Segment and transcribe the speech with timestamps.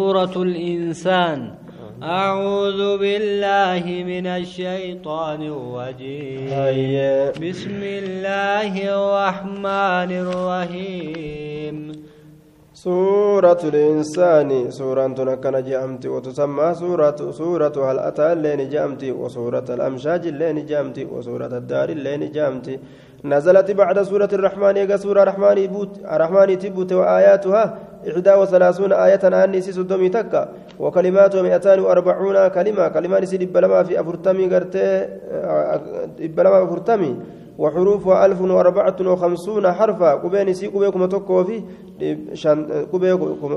[0.00, 1.54] سورة الإنسان.
[2.02, 6.52] أعوذ بالله من الشيطان الرجيم.
[7.40, 11.76] بسم الله الرحمن الرحيم.
[12.76, 14.70] سورة الإنسان.
[14.70, 21.52] سورة تنكن جامتي وتسمى سورة سورة هل أتى اللين جامتي وسورة الأمشاج اللين جامتي وسورة
[21.56, 22.78] الدار اللين جامتي
[23.32, 27.62] نزلت بعد سورة الرحمن يقى سورة الرحمن بوت الرحمن تبوت وآياتها
[28.08, 30.42] إحدى وثلاثون آية أني سدومي تكا
[30.78, 34.86] وكلمات مئتان وأربعون كلمة كلمة نسي دبلما في أفرتمي قرتي
[36.18, 37.16] دبلما أفرتمي
[37.58, 41.62] وحروفها ألف وأربعة وخمسون حرفا كوبين سي كوبي كما تكو في
[42.92, 43.16] كوبي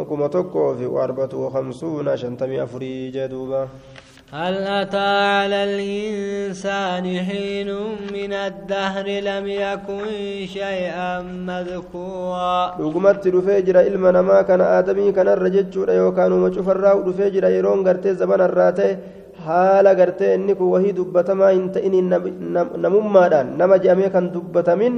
[0.09, 3.67] كما تكو في وأربعة وخمسون شنتمي أفري جدوبا
[4.31, 5.09] هل أتى
[5.41, 7.70] على الإنسان حين
[8.13, 10.05] من الدهر لم يكن
[10.45, 17.43] شيئا مذكورا؟ رغمت رفاجر إلما ما كان آدمي كان الرجج وريو كانوا مجوف الراو رفاجر
[17.43, 18.97] يرون غرتي زمن الراتي
[19.45, 22.23] حال غرتي إنك وهي دبتما إنت إني نم
[22.55, 22.95] نم نم
[23.57, 23.73] نم
[24.67, 24.93] نم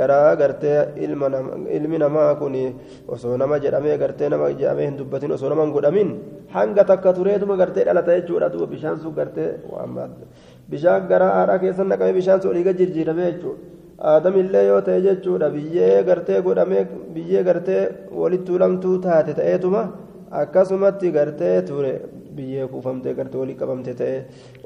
[0.00, 0.78] garaa gartee
[1.76, 2.56] ilmi namaa kun
[3.16, 6.10] osoo nama jedhamee gartee nama jedhamee hin dubbatin osoo nama hin godhamin
[6.56, 9.48] hanga takka tureetuma gartee dhalata jechuudha duuba bishaan sun gartee
[10.70, 13.76] bishaan garaa haadhaa keessa naqamee bishaan sun oliiga jijjiirame jechuudha.
[14.10, 16.82] aadamillee yoo ta'e jechuudha biyyee gartee godhamee
[17.14, 17.80] biyyee gartee
[18.20, 19.80] walitti tuulamtuu taate ta'eetuma
[20.40, 21.92] akkasumatti gartee ture
[22.38, 24.16] biyyee kuufamtee gartee walii qabamte ta'e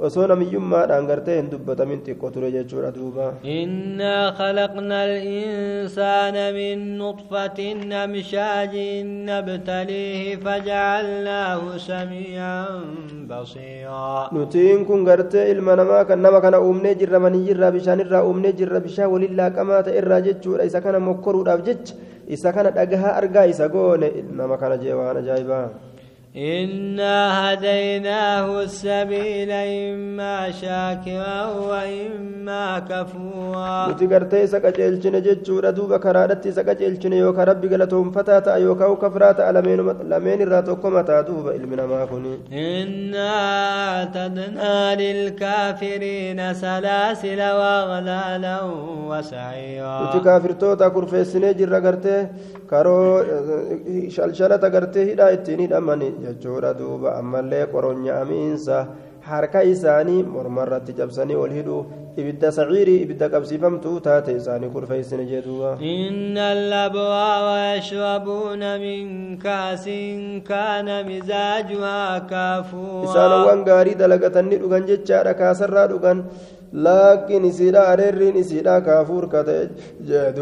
[0.08, 3.26] osoo namiyyummaadhaan gartee hin dubbatamin xiqqoo ture jechuudha duuba.
[3.62, 7.58] إنا خلقنا الإنسان من نطفة
[8.04, 8.74] أمشاج
[9.28, 12.66] نبتليه فجعلناه سميعا
[13.30, 18.80] بصيرا nutiin kun gartee ilma namaa kan nama kana uumnee jirra maniyyirraa bishaanirraa uumnee jirra
[18.86, 21.94] bishaan waliin laaqamaa ta'e irraa jechuudha isa kana mokkoruudhaaf jecha
[22.34, 25.66] isa kana dhagahaa argaa isa goone nama kana jee waan ajaa'ibaa.
[26.36, 33.86] إنا هديناه السبيل إما شاكرا وإما كفورا.
[33.88, 37.68] وتقرتي سكجيل جنة جورة دوبا كرادتي سكجيل جنة يوكا ربي
[38.14, 42.08] فتاة أيوكا وكفرات ألمين لمين راتوكو متا دوبا إلمنا ما
[42.52, 43.30] إنا
[43.88, 48.62] أعتدنا للكافرين سلاسل وأغلالا
[49.08, 50.00] وسعيرا.
[50.02, 52.26] وتكافر توتا كرفي سنة جرى قرتي
[52.70, 53.24] كارو
[54.08, 58.76] شلشلة قرتي هدا اتيني دماني jechuudha duuba ammallee qoronya'amiinsa
[59.30, 61.76] harka isaanii mormarratti cabsanii ol hidhu
[62.20, 65.70] ibidda saciirii ibidda qabsiifamtuu taate isaanii kurfeessine jee duuba.
[65.82, 67.46] إن الأبرار
[67.76, 69.02] يشربون من
[69.38, 69.84] كأس
[70.48, 76.24] كان مزاجها isaan كافورا waan gaarii dalagatan ni dhugan jechaadha kaasarraa dhugan
[76.72, 79.70] laakkin isiidha areerriin isiidha kaafuur kate
[80.08, 80.32] jee.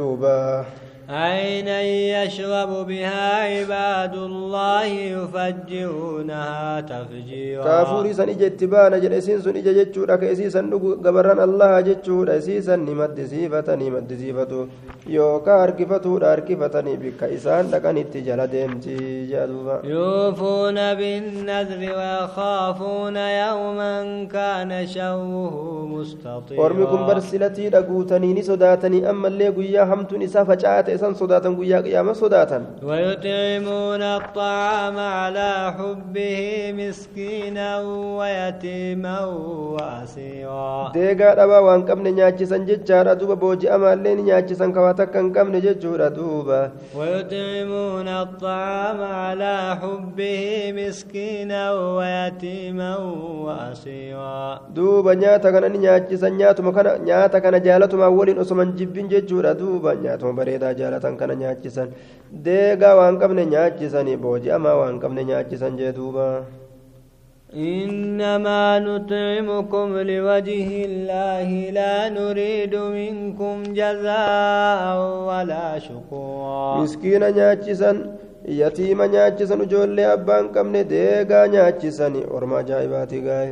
[1.11, 7.65] عينا يشرب بها عباد الله يفجرونها تفجيرا.
[7.65, 10.73] كافور سن اجتبان أجل سن اججتو لك سن
[11.47, 14.67] الله اججتو لك سن نمد زيفتا نمد زيفتو.
[15.07, 25.87] يوكا اركفتو لاركفتا نبك اسان لك نتجل ديمتي جادوبا يوفون بالنذر ويخافون يوما كان شوه
[25.87, 26.61] مستطيرا.
[26.61, 34.03] ورمكم برسلتي لقوتني نسوداتني أما اللي قويا همتني سفجات isan sodaatan guyyaa qiyaama sodaatan ويطعمون
[34.03, 36.41] الطعام على حبه
[36.77, 37.69] مسكينا
[38.19, 39.19] ويتيما
[39.77, 40.93] وأسيرا
[41.41, 46.61] dhabaa waan qabne nyaachisan jechaadha duuba booji'amaallee ni nyaachisan kawaa takka hin qabne jechuudha duuba
[46.99, 50.43] ويطعمون الطعام على حبه
[50.77, 52.91] مسكينا ويتيما
[53.47, 59.55] وأسيرا duuba nyaata kana ni nyaachisan nyaatuma kana nyaata kana jaalatumaan waliin osoman jibbin jechuudha
[59.55, 61.89] duuba nyaatuma bareedaa jaalatan kana nyaachisan
[62.47, 66.27] deegaa waan qabne nyaachisanii booji'amaa waan qabne nyaachisan jee duuba
[67.51, 71.49] إنما نطعمكم لوجه الله
[71.79, 74.87] لا نريد منكم جزاء
[75.29, 77.97] ولا شكورا miskiina nyaachisan
[78.47, 83.51] yatiima nyaachisan ijoollee abbaan qabne deegaa nyaachisanii orma ajaa'ibaatii gaa'e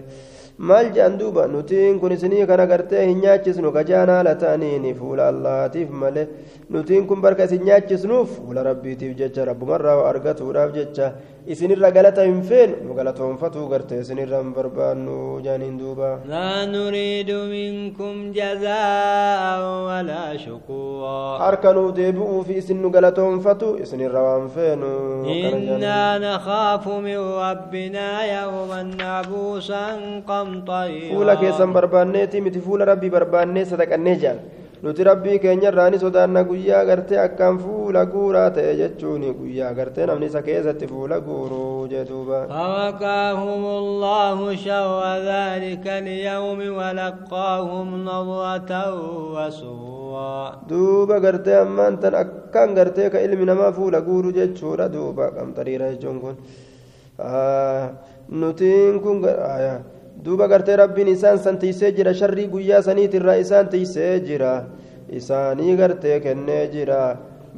[0.58, 5.90] maal jedhan duuba nutiin kun isinii kana gartee hin nyaachisnu kajaan haala ta'aniini fuula allaatiif
[6.02, 6.26] malee
[6.76, 11.12] nutiin kun barka isin nyaachisnuuf fuula rabbiitiif jecha rabbumarraa argatuudhaaf jecha
[11.55, 18.32] isinirra galata hin feenu nu galatoonfatuu gartee isinirra hin barbaannu jaaniin duuba لا نريد منكم
[18.32, 24.90] جزاء ولا شكورا harka nuuf deebi'uu fi isin nu galatoonfatu isinirra waan feenu
[25.25, 25.69] jaaniin.
[25.78, 29.84] إنا نخاف من ربنا يوما عبوسا
[31.10, 34.40] fuula keessan barbaanneeti miti fuula rabbii barbaannee sadaqannee jedhan
[34.82, 40.42] nuti rabbii keenyarraani sodaanna guyyaa gartee akkaan fuula guuraa ta'e jechuun guyyaa gartee namni isa
[40.48, 42.38] keessatti fuula guuruu jedhuuba.
[42.52, 48.94] Fawakaahumullahu shawwa dhaalika liyawmi walaqqaahum nadratan
[49.34, 50.30] wasuwwa.
[50.70, 56.18] Duuba gartee ammaan tan akkaan gartee ka ilmi namaa fuula guuru jechuudha duuba qamxariira jechuun
[56.22, 56.36] kun.
[58.30, 59.16] Nutiin kun.
[60.24, 64.52] Duuba gartee rabbiin isaan san tiisee jira sharrii guyyaa saniitirraa isaan tiisee jira
[65.20, 67.00] isaanii gartee kennee jira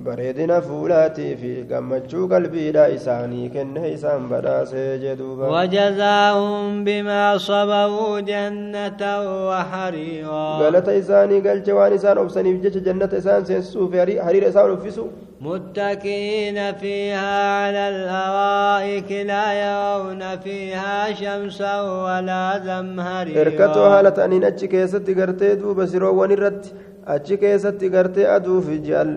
[0.04, 9.02] bareedina fuulaatii fi gammachuu qalbiidha isaanii kennee isaan badhaasee jedhuuba وجزاهم بما صبروا جنة
[9.48, 15.04] وحريرا galata isaanii galche waan isaan obsaniif jecha jannata isaan seensisuu fi hariira isaan uffisu
[15.40, 23.40] متكئين فيها على الأرائك لا يرون فيها شمسا ولا زمهريرا.
[23.40, 26.66] إركتو حالة أنين أجي كيست غرتي دو بسيرو ونرد
[27.06, 29.08] أجي كيست غرتي أدو في جال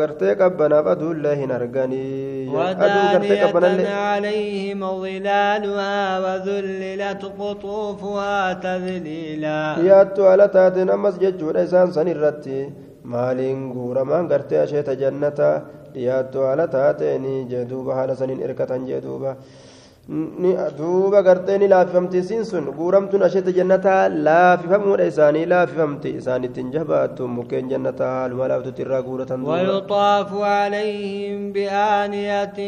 [0.00, 9.76] غرتي قبنا فدو الله نرغني ودانية عليهم ظلالها وذللت قطوفها تذليلا.
[9.78, 12.70] ياتو على تاتنا مسجد جوريسان سنرتي
[13.04, 15.50] maaliin guuramaan gartee asheeta jannata
[15.94, 19.36] dhiyaattu haala taateen jedhuuba haala saniin hirkatan jedhuuba
[20.42, 26.72] ni duuba gartee ni laafifamti isiin sun guuramtuun asheeta jannataa laafifamuudha isaanii laafifamti isaan ittiin
[26.76, 29.44] jabaattu mukkeen jannataa haaluma laaftutti irraa guuratan.
[29.46, 32.58] ويطاف عليهم بآنية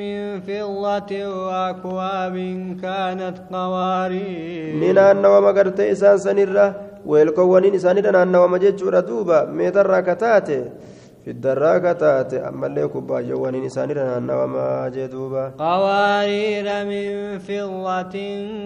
[0.00, 2.36] من فضة وأكواب
[2.82, 6.66] كانت قوارير ni naannawama gartee isaan sanirra
[7.06, 10.58] isaanirra naannawama jechuudha duuba meetarraa ka taate
[11.24, 18.16] fiddarraa ka taate ammallee kubbaayyoowwaniin isaanirra naannawamaa jee duuba قوارير من فضة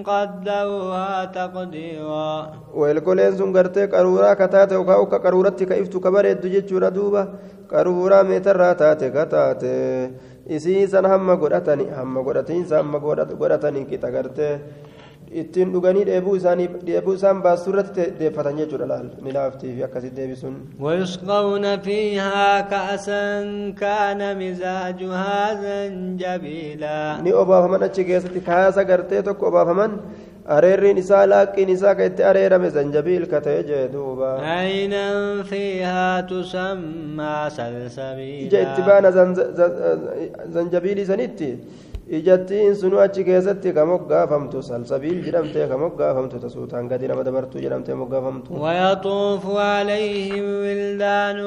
[0.07, 2.31] قدروها تقديرا
[2.75, 7.27] weelkoleen sun gartee qaruuraa ka taate yookaan akka qaruuratti ka iftu ka bareeddu jechuudha duuba
[7.73, 9.75] qaruuraa meetarraa taate ka taate
[10.47, 12.99] isii san hamma godhatani hamma godhatiinsa hamma
[13.43, 14.55] godhatanii qixa gartee
[15.43, 20.17] ittiin dhuganii dheebuu isaanii dheebuu isaan baastuu irratti deeffatan jechuudha laal ni laaftii fi akkasitti
[20.21, 20.55] deebisuun.
[20.81, 23.41] ويسقون فيها كأسا
[23.81, 29.93] كان مزاجها زنجبيلا ni obaafaman achi keessatti kaasa gartee tokko obaafaman
[30.57, 37.49] areerriin isaa laaqqiin isaa ka itti areerame zanjabiil ka ta'e jee duuba عينا فيها تسمى
[38.47, 39.11] ija itti baana
[40.55, 41.51] zanjabiilii sanitti
[42.09, 47.95] ijattiin sunu achi keessatti ka moggaafamtu salsabiil jedhamtee ka moggaafamtu tasuutaan gadi nama dabartuu jedhamtee
[47.97, 51.39] moggaafamtu ويطوف عليهم ولدان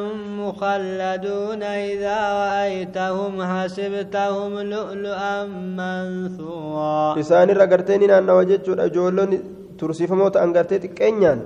[0.42, 5.36] مخلدون إذا رأيتهم حسبتهم لؤلؤا
[5.77, 9.38] منثورا isaanirra gartee ni naannawa jechuudha ijoollonni
[9.77, 11.39] tursiifamoo ta'an gartee xiqqeenyaan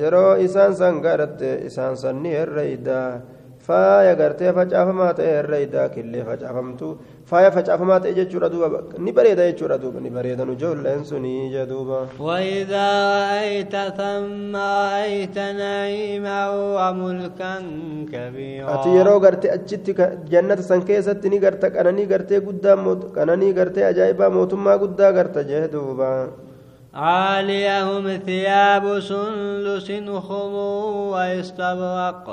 [0.00, 3.20] yeroo isaan san garatte isaan san ni herreeyda
[3.66, 6.88] faaya gartee facaafamaa ta'e herreeyda killee facaafamtu
[7.34, 11.98] faaya facaafamaa ta'e jechuudha duuba ni bareeda jechuudha duuba ni bareedan ijoolleen sunii jee duuba
[12.20, 16.38] وإذا رأيت ثم رأيت نعيما
[16.76, 17.54] وملكا
[18.12, 19.92] كبيرا ati yeroo gartee achitti
[20.32, 22.76] jannata san keessatti ni garta qananii gartee guddaa
[23.18, 26.10] qananii gartee ajaa'ibaa mootummaa guddaa garta jee duuba
[26.94, 29.88] عاليهم ثياب سندس
[30.26, 30.56] خضر
[31.12, 32.26] واستبرق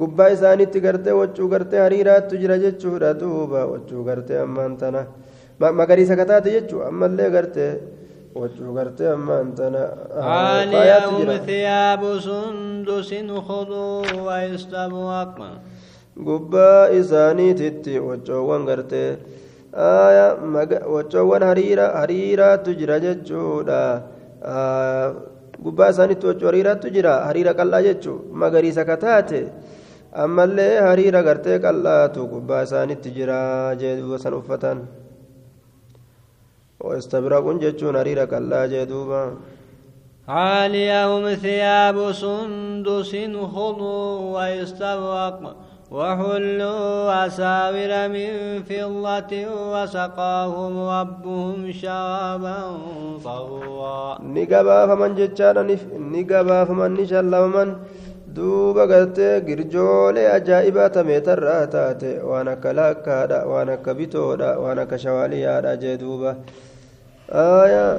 [0.00, 5.02] gubbaa isaaniitti gartee waccuu gartee hariiraattu jira jechuudha duuba waccuu gartee ammaan tana
[5.60, 7.72] ma- magariisa kataate jechuu ammallee gartee
[8.40, 9.82] waccuu gartee ammaan tana
[10.16, 13.10] ah, عاليهم jira ثياب سندس
[13.48, 15.38] خضر واستبرق
[16.28, 19.10] gubbaa isaaniititti waccoowwan gartee
[19.72, 20.26] aya
[20.94, 23.82] waccoowwan hariira hariiraattu jira jechuudha
[24.44, 25.08] Ah,
[25.64, 29.40] gubbaa isaaniitti waccoo hariiraattu jira hariira qal'aa jechuu magariisa kataate
[30.12, 34.78] ammallee hariira gartee qal'aatu gubbaa isaaniitti jira jeeduuba san uffatan
[36.82, 39.22] wastabraqun jechuun hariira qal'aa jeeduuba
[40.28, 43.10] عاليهم ثياب سندس
[43.54, 43.82] خضر
[44.34, 45.38] واستبرق
[45.90, 48.30] وحلوا أساور من
[48.70, 49.32] فضة
[49.74, 52.58] وسقاهم ربهم شرابا
[53.24, 57.68] طهورا gabaafaman jechaadha ni- ni gabaafaman ni shallamaman
[58.36, 65.76] duuba gartee girjoolee ajaa'ibaa tameetarraa taate waan akka laakkaadha waan akka bitoodha waan akka shawaaliyaadha
[65.84, 66.36] jee duuba
[67.46, 67.96] aayaa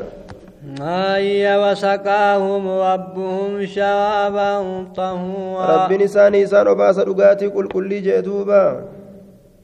[0.82, 4.52] هيا وسقاهم ربهم شرابا
[4.98, 8.62] طهورا rabbiin isaanii isaan obaasa dhugaatii qulqullii jee duuba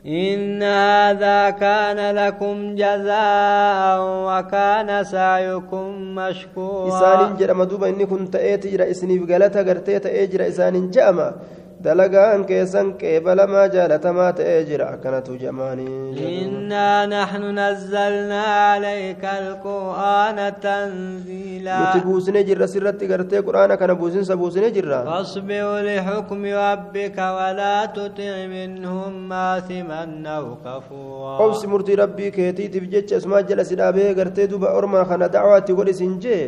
[0.05, 6.87] إن هذا كان لكم جزاء وكان سعيكم مشكورا.
[6.87, 8.35] إسان جرم دوبا إني كنت
[8.67, 11.35] جرا إسني بقالتا قرتي تأجر إسان جأما.
[11.83, 22.01] Dalagaan keessan qeebalamaa jaalatamaa ta'ee jira akkanatu jamaanii innaa naxnu nazzalnaa alayka alqur'aana tanziilaa nuti
[22.07, 29.31] buusine jirra sirratti gartee qur'aana kana buusinsa buusine jirra fasbir lixukmi rabbika walaa tutic minhum
[29.43, 35.05] aathiman aw kafuuraa obsi murtii rabbii keetiitiif jecha isumaa jala si dhaabee gartee duba orma
[35.13, 36.43] kana dacwaatti godhisin jee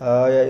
[0.00, 0.42] haya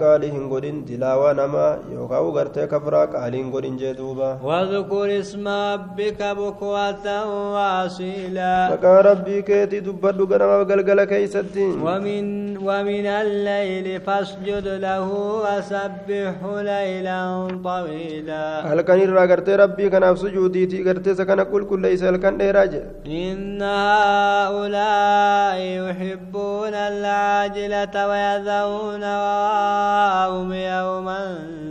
[0.00, 5.48] qaalii hin godhin dilaawaa namaa yookaan gartee kafraa qaalii hin godhin jee duuba واذكر اسم
[5.48, 7.06] ربك بكرة
[7.54, 15.08] وأصيلا maqaa rabbii keetii dubbadhu ganama galgala keeysatti ومن ومن الليل فاسجد له
[15.44, 17.20] وسبحه ليلا
[17.64, 23.62] طويلا halkan irraa gartee rabbii kanaaf sujuudiitii gartee isa kana qulqulleeysa halkan dheeraa jedhe إن
[23.62, 30.50] هؤلاء يحبون العاجلة ويذرون نواهم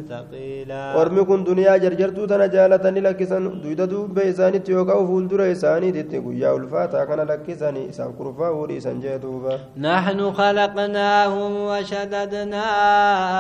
[0.10, 0.96] ثقيلا.
[0.98, 5.92] ورمي كن دنيا جرجر تو تنا جالتا نلكسن دويدا دوب بيساني تيوكا وفول دورا يساني
[5.92, 12.66] تيتي قويا والفاتا كان لكساني سان كروفا وريسان جيدوبا نحن خلقناهم وشددنا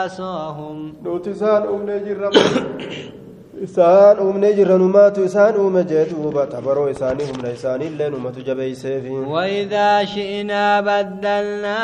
[0.05, 2.31] أسوهم نوتسان أمني جرم
[3.65, 10.05] isaan uumnee jirra numaatu isaan uume jee duuba tabaroo isaanii humna isaaniillee numatu jabeeyseefi وإذا
[10.05, 11.77] شئنا بدلنا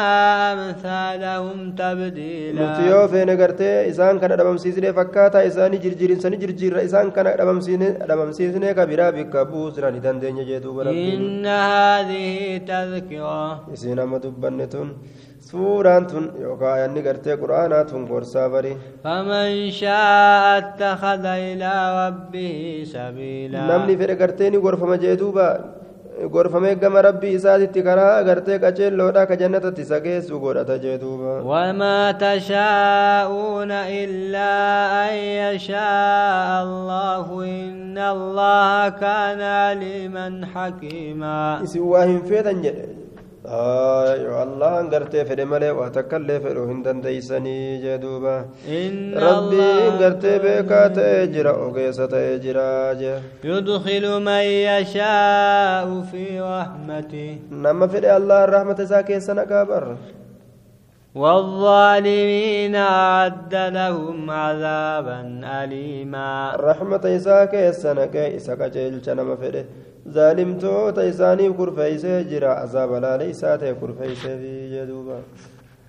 [0.54, 7.36] أمثالهم تبديلا nuti yoo feene gartee isaan kana dhabamsiisnee fakkaataa isaanii jirjirinsanii jirjirra isaan kana
[8.10, 14.68] dhabamsiisnee ka biraa bikka buusna ni dandeenya jee duuba إن هذه تذكرة isiin amma dubbanne
[14.74, 14.88] tun
[15.56, 18.74] suuraan tun yookaan ayanni gartee quraanaa tun gorsaa bari
[19.06, 25.48] فمن شاء اتخذ إلى ربه سبيلا namni fedhe gartee ni gorfama jee duuba
[26.34, 32.12] gorfamee gama rabbii isaatitti karaa gartee qaceelloodha ka jannatatti isa geessu godhata jee duuba وما
[32.26, 34.54] تشاءون إلا
[35.08, 42.86] أن يشاء الله إن الله كان عليما حكيما isin waa hin feetan jedhe
[43.46, 48.36] yoo allahan gartee fedhe malee waa takkaillee fedhuu hin dandeeysanii jee duuba
[48.68, 56.42] إن rabbiin الله gartee beekaa ta'ee jira ogeessa ta'ee jira jee يدخل من يشاء في
[56.42, 57.40] رحمته
[58.18, 59.98] allahan rahmata isaa keessa naqaa barra
[61.16, 66.58] والظالمين أعد لهم عذابا أليما
[67.16, 69.66] isaa keessa naqee isa qaceelcha nama fedhe
[71.12, 75.18] isaaniif kurfeeysee jira azaaba laalee isaa ta'e kurfeeyseefi jee duuba